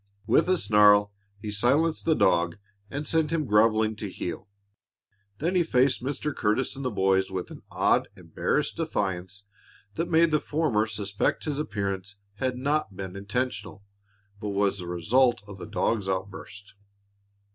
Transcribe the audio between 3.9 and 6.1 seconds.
to heel. Then he faced